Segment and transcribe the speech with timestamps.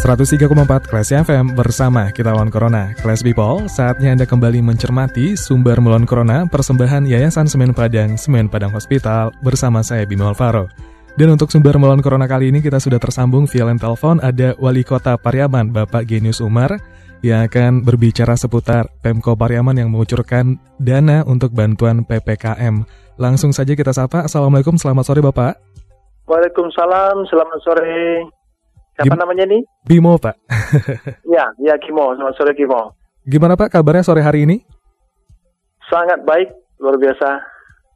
[0.00, 2.96] 103,4 Kelas FM bersama kita lawan Corona.
[3.04, 8.72] Kelas People, saatnya Anda kembali mencermati sumber melawan Corona persembahan Yayasan Semen Padang, Semen Padang
[8.72, 10.72] Hospital bersama saya Bimo Alvaro.
[11.20, 14.88] Dan untuk sumber melawan Corona kali ini kita sudah tersambung via line telepon ada Wali
[14.88, 16.80] Kota Pariaman, Bapak Genius Umar,
[17.20, 22.88] yang akan berbicara seputar Pemko Pariaman yang mengucurkan dana untuk bantuan PPKM.
[23.20, 24.24] Langsung saja kita sapa.
[24.24, 25.60] Assalamualaikum, selamat sore Bapak.
[26.24, 28.39] Waalaikumsalam, selamat sore.
[29.00, 29.62] Siapa Gim namanya nih?
[29.88, 30.36] Bimo, Pak.
[31.34, 32.12] ya, ya Kimo.
[32.12, 32.92] Selamat sore Kimo.
[33.24, 34.60] Gimana Pak kabarnya sore hari ini?
[35.88, 37.40] Sangat baik, luar biasa.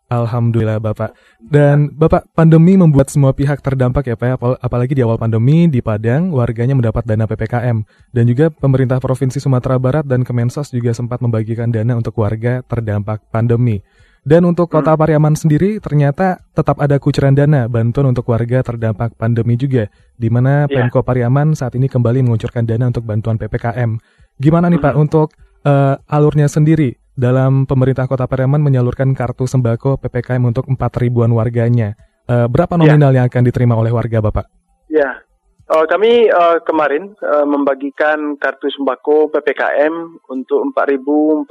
[0.08, 1.12] Alhamdulillah Bapak.
[1.44, 4.36] Dan Bapak, pandemi membuat semua pihak terdampak ya Pak, ya?
[4.64, 7.84] apalagi di awal pandemi di Padang, warganya mendapat dana PPKM.
[8.08, 13.28] Dan juga pemerintah Provinsi Sumatera Barat dan Kemensos juga sempat membagikan dana untuk warga terdampak
[13.28, 13.84] pandemi.
[14.24, 15.00] Dan untuk kota hmm.
[15.04, 20.64] Pariaman sendiri ternyata tetap ada kucuran dana bantuan untuk warga terdampak pandemi juga, di mana
[20.64, 20.80] yeah.
[20.80, 24.00] Pemko Pariaman saat ini kembali mengucurkan dana untuk bantuan PPKM.
[24.40, 25.04] Gimana nih Pak hmm.
[25.04, 25.36] untuk
[25.68, 31.92] uh, alurnya sendiri dalam pemerintah kota Pariaman menyalurkan kartu sembako PPKM untuk 4 ribuan warganya?
[32.24, 32.80] Uh, berapa ya.
[32.80, 33.16] nominal yeah.
[33.20, 34.48] yang akan diterima oleh warga Bapak?
[34.88, 35.14] Ya, yeah.
[35.68, 39.92] Uh, kami uh, kemarin uh, membagikan kartu sembako PPKM
[40.32, 41.44] untuk 4.439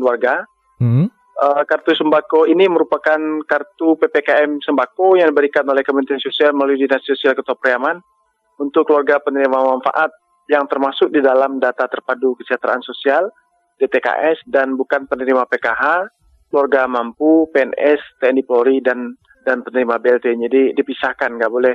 [0.00, 0.48] warga.
[0.80, 1.12] Hmm
[1.42, 7.02] uh, kartu sembako ini merupakan kartu PPKM sembako yang diberikan oleh Kementerian Sosial melalui Dinas
[7.02, 7.98] Sosial Kota Priaman
[8.62, 10.14] untuk keluarga penerima manfaat
[10.46, 13.30] yang termasuk di dalam data terpadu kesejahteraan sosial
[13.80, 16.12] DTKS dan bukan penerima PKH,
[16.52, 20.38] keluarga mampu, PNS, TNI Polri dan dan penerima BLT.
[20.38, 21.74] Jadi dipisahkan nggak boleh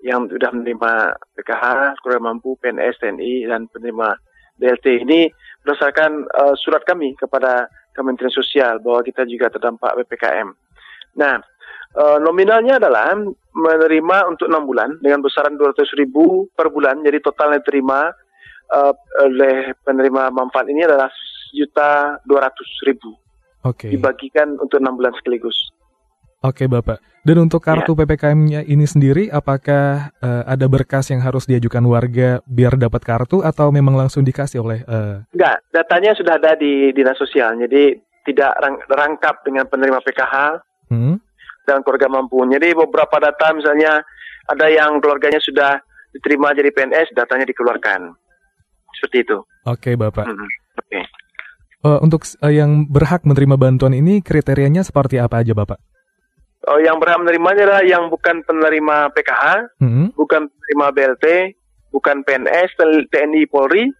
[0.00, 0.92] yang sudah menerima
[1.36, 4.16] PKH, keluarga mampu, PNS, TNI dan penerima
[4.56, 5.28] BLT ini
[5.64, 10.48] berdasarkan uh, surat kami kepada Kementerian Sosial bahwa kita juga terdampak PPKM.
[11.20, 11.40] Nah,
[11.92, 13.12] e, nominalnya adalah
[13.52, 17.04] menerima untuk enam bulan dengan besaran 200 ribu per bulan.
[17.04, 18.12] Jadi total yang diterima
[18.68, 18.78] e,
[19.28, 21.12] oleh penerima manfaat ini adalah
[21.52, 23.12] juta dua ratus ribu.
[23.68, 23.86] Oke.
[23.86, 23.90] Okay.
[23.92, 25.70] Dibagikan untuk enam bulan sekaligus.
[26.42, 26.98] Oke Bapak.
[27.22, 28.02] Dan untuk kartu ya.
[28.02, 33.70] PPKM-nya ini sendiri, apakah uh, ada berkas yang harus diajukan warga biar dapat kartu atau
[33.70, 34.82] memang langsung dikasih oleh?
[34.90, 35.22] Uh...
[35.30, 37.94] Enggak, datanya sudah ada di dinas sosial, jadi
[38.26, 40.34] tidak rang rangkap dengan penerima PKH
[40.90, 41.14] hmm?
[41.62, 42.42] dan keluarga mampu.
[42.42, 44.02] Jadi beberapa data misalnya
[44.50, 45.78] ada yang keluarganya sudah
[46.10, 48.18] diterima jadi PNS, datanya dikeluarkan.
[48.98, 49.38] Seperti itu.
[49.62, 50.26] Oke Bapak.
[50.26, 50.42] Hmm.
[50.42, 50.90] Oke.
[50.90, 51.04] Okay.
[51.86, 55.91] Uh, untuk uh, yang berhak menerima bantuan ini kriterianya seperti apa aja Bapak?
[56.70, 59.46] Oh, yang berhak menerimanya adalah yang bukan penerima PKH,
[59.82, 60.14] hmm.
[60.14, 61.26] bukan penerima BLT,
[61.90, 62.78] bukan PNS,
[63.10, 63.90] TNI, Polri,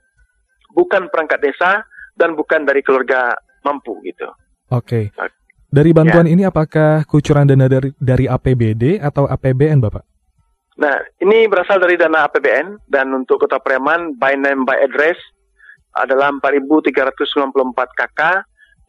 [0.71, 1.83] bukan perangkat desa,
[2.15, 3.35] dan bukan dari keluarga
[3.67, 4.31] mampu gitu.
[4.71, 5.11] Oke.
[5.11, 5.31] Okay.
[5.73, 6.33] Dari bantuan ya.
[6.37, 10.05] ini apakah kucuran dana dari dari APBD atau APBN, Bapak?
[10.79, 15.17] Nah, ini berasal dari dana APBN dan untuk Kota Preman by name by address
[15.97, 18.21] adalah 4.394 KK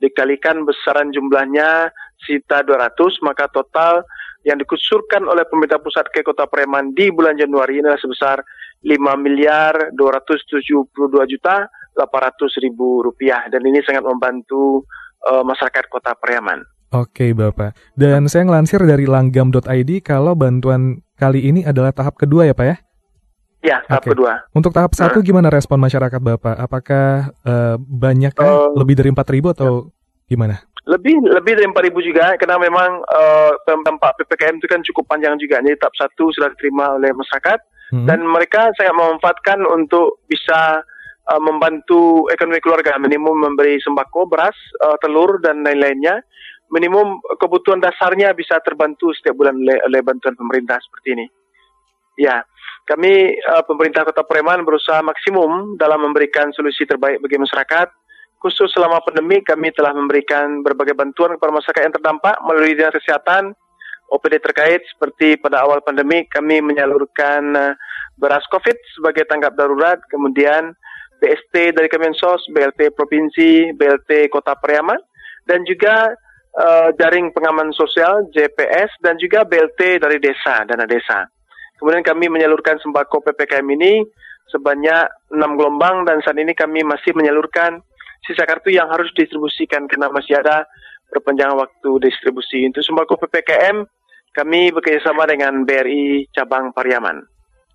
[0.03, 1.87] dikalikan besaran jumlahnya
[2.19, 2.91] sita 200
[3.23, 4.03] maka total
[4.43, 8.43] yang dikusurkan oleh pemerintah pusat ke Kota Preman di bulan Januari ini sebesar
[8.83, 10.91] 5 miliar 272
[11.31, 14.83] juta 800 ribu rupiah dan ini sangat membantu
[15.23, 16.59] uh, masyarakat Kota Preman.
[16.93, 22.53] Oke Bapak, dan saya ngelansir dari langgam.id kalau bantuan kali ini adalah tahap kedua ya
[22.53, 22.77] Pak ya?
[23.63, 24.11] Ya, tahap Oke.
[24.11, 24.43] kedua.
[24.51, 25.25] Untuk tahap satu nah.
[25.25, 26.59] gimana respon masyarakat Bapak?
[26.59, 30.35] Apakah uh, banyak uh, lebih dari 4 ribu atau ya.
[30.35, 30.67] gimana?
[30.83, 35.63] Lebih lebih dari 4.000 juga karena memang uh, dampak PPKM itu kan cukup panjang juga.
[35.63, 37.59] Jadi tahap satu sudah diterima oleh masyarakat
[37.95, 38.03] hmm.
[38.03, 40.83] dan mereka sangat memanfaatkan untuk bisa
[41.31, 42.99] uh, membantu ekonomi keluarga.
[42.99, 46.19] Minimum memberi sembako, beras, uh, telur dan lain-lainnya.
[46.67, 51.27] Minimum kebutuhan dasarnya bisa terbantu setiap bulan oleh, oleh bantuan pemerintah seperti ini.
[52.19, 52.43] Ya,
[52.83, 57.87] kami uh, pemerintah Kota Preman berusaha maksimum dalam memberikan solusi terbaik bagi masyarakat.
[58.43, 63.55] Khusus selama pandemi kami telah memberikan berbagai bantuan kepada masyarakat yang terdampak melalui dinas kesehatan,
[64.11, 67.73] OPD terkait seperti pada awal pandemi kami menyalurkan uh,
[68.19, 70.75] beras COVID sebagai tanggap darurat, kemudian
[71.23, 74.99] BST dari Kemensos, BLT Provinsi, BLT Kota Priaman,
[75.47, 76.11] dan juga
[76.59, 81.25] uh, jaring pengaman sosial JPS dan juga BLT dari desa dana desa.
[81.83, 84.07] Kemudian kami menyalurkan sembako PPKM ini
[84.47, 87.83] sebanyak enam gelombang dan saat ini kami masih menyalurkan
[88.23, 90.63] sisa kartu yang harus distribusikan karena masih ada
[91.11, 92.63] perpanjangan waktu distribusi.
[92.63, 93.83] Untuk sembako PPKM
[94.31, 97.19] kami bekerjasama dengan BRI cabang Pariaman.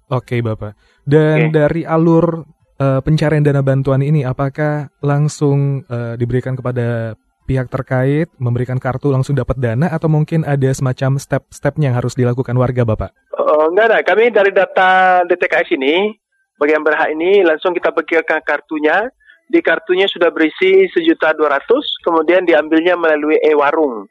[0.08, 1.05] Oke, Bapak.
[1.05, 1.52] Dan okay.
[1.52, 2.49] dari alur
[2.81, 7.12] uh, pencarian dana bantuan ini apakah langsung uh, diberikan kepada
[7.48, 12.52] pihak terkait memberikan kartu langsung dapat dana atau mungkin ada semacam step-stepnya yang harus dilakukan
[12.60, 13.16] warga Bapak?
[13.32, 16.12] Uh, enggak ada, kami dari data DTKS ini
[16.60, 19.08] bagian berhak ini langsung kita bagikan kartunya.
[19.48, 24.04] Di kartunya sudah berisi sejuta dua ratus, kemudian diambilnya melalui e-warung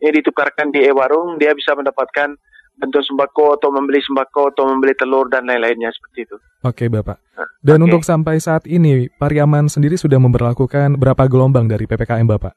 [0.00, 2.32] ini ditukarkan di e-warung, dia bisa mendapatkan
[2.80, 6.36] bantuan sembako atau membeli sembako atau membeli telur dan lain-lainnya seperti itu.
[6.64, 7.20] Oke, Bapak.
[7.36, 7.86] Nah, dan okay.
[7.92, 12.56] untuk sampai saat ini, Pariaman sendiri sudah memperlakukan berapa gelombang dari PPKM, Bapak?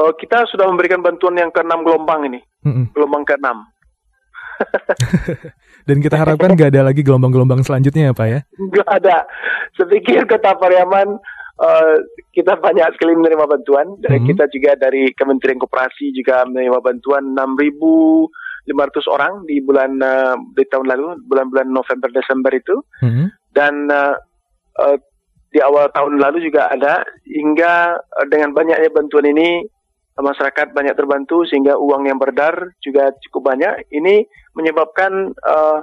[0.00, 2.40] Uh, kita sudah memberikan bantuan yang ke-6 gelombang ini.
[2.64, 2.84] Mm -mm.
[2.96, 3.48] Gelombang ke-6.
[5.88, 8.40] Dan kita harapkan nggak ada lagi gelombang-gelombang selanjutnya ya Pak ya?
[8.56, 9.16] Nggak ada.
[9.76, 11.20] Saya kota Pariaman
[11.60, 11.94] uh,
[12.32, 14.28] kita banyak sekali menerima bantuan dari hmm.
[14.32, 20.88] kita juga dari Kementerian Koperasi juga menerima bantuan 6.500 orang di bulan uh, di tahun
[20.88, 23.26] lalu bulan-bulan November Desember itu hmm.
[23.52, 24.16] dan uh,
[24.80, 24.96] uh,
[25.50, 29.66] di awal tahun lalu juga ada hingga uh, dengan banyaknya bantuan ini
[30.20, 34.24] masyarakat banyak terbantu sehingga uang yang beredar juga cukup banyak ini
[34.54, 35.80] menyebabkan uh,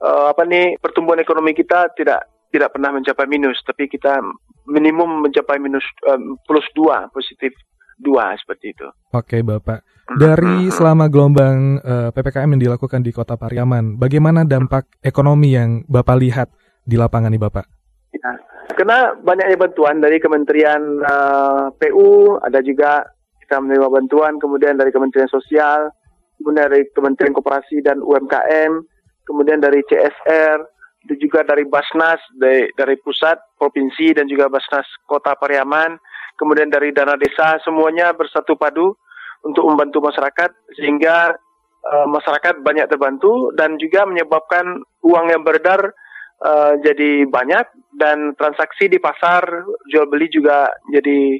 [0.00, 4.22] uh, apa nih pertumbuhan ekonomi kita tidak tidak pernah mencapai minus tapi kita
[4.68, 7.52] minimum mencapai minus um, plus dua positif
[7.98, 8.86] dua seperti itu.
[9.14, 9.82] Oke Bapak.
[9.82, 10.18] Mm-hmm.
[10.20, 10.74] Dari mm-hmm.
[10.74, 16.48] selama gelombang uh, ppkm yang dilakukan di Kota Pariaman, bagaimana dampak ekonomi yang Bapak lihat
[16.84, 17.64] di lapangan nih Bapak?
[18.12, 18.30] Ya,
[18.74, 23.13] karena banyaknya bantuan dari Kementerian uh, PU, ada juga
[23.54, 25.94] kita menerima bantuan, kemudian dari Kementerian Sosial,
[26.42, 28.82] kemudian dari Kementerian Koperasi dan UMKM,
[29.30, 30.58] kemudian dari CSR,
[31.06, 35.94] itu juga dari Basnas dari, dari pusat provinsi dan juga Basnas Kota Pariaman
[36.34, 38.96] kemudian dari dana desa semuanya bersatu padu
[39.44, 41.36] untuk membantu masyarakat sehingga
[41.84, 45.92] uh, masyarakat banyak terbantu dan juga menyebabkan uang yang beredar
[46.40, 47.68] uh, jadi banyak
[48.00, 49.44] dan transaksi di pasar
[49.92, 51.36] jual beli juga jadi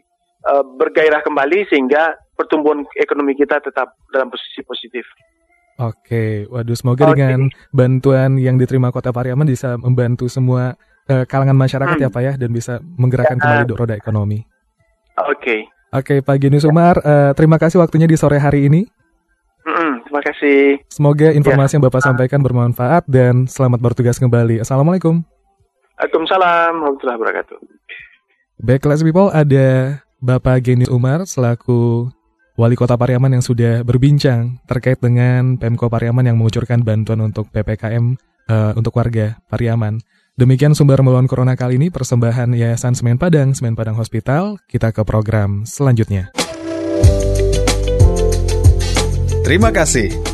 [0.49, 5.05] uh, bergairah kembali sehingga pertumbuhan ekonomi kita tetap dalam posisi positif.
[5.75, 7.19] Oke, waduh semoga okay.
[7.19, 10.79] dengan bantuan yang diterima Kota Pariaman bisa membantu semua
[11.11, 12.15] uh, kalangan masyarakat ya, hmm.
[12.15, 13.43] ya Pak ya dan bisa menggerakkan ya.
[13.43, 14.47] kembali roda ekonomi.
[15.19, 15.39] Oke.
[15.39, 15.61] Okay.
[15.95, 18.83] Oke Pak Gini Sumar, uh, terima kasih waktunya di sore hari ini.
[19.63, 20.83] Mm, terima kasih.
[20.91, 21.75] Semoga informasi ya.
[21.79, 24.59] yang Bapak sampaikan bermanfaat dan selamat bertugas kembali.
[24.59, 25.23] Assalamualaikum.
[25.95, 27.59] Waalaikumsalam warahmatullahi wabarakatuh.
[29.07, 32.09] People, ada Bapak Geni Umar selaku
[32.57, 38.17] Wali Kota Pariaman yang sudah berbincang terkait dengan Pemko Pariaman yang mengucurkan bantuan untuk PPKM
[38.49, 40.01] uh, eh, untuk warga Pariaman.
[40.41, 44.57] Demikian sumber melawan corona kali ini persembahan Yayasan Semen Padang, Semen Padang Hospital.
[44.65, 46.33] Kita ke program selanjutnya.
[49.45, 50.34] Terima kasih.